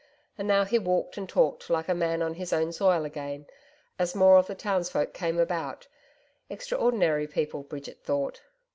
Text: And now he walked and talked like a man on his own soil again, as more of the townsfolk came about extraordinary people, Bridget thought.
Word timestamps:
And 0.35 0.47
now 0.47 0.63
he 0.65 0.79
walked 0.79 1.15
and 1.17 1.29
talked 1.29 1.69
like 1.69 1.87
a 1.87 1.93
man 1.93 2.23
on 2.23 2.33
his 2.33 2.51
own 2.51 2.71
soil 2.71 3.05
again, 3.05 3.45
as 3.99 4.15
more 4.15 4.37
of 4.37 4.47
the 4.47 4.55
townsfolk 4.55 5.13
came 5.13 5.37
about 5.37 5.85
extraordinary 6.49 7.27
people, 7.27 7.61
Bridget 7.61 8.03
thought. 8.03 8.41